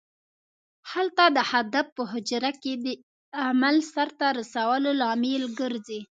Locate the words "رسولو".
4.39-4.89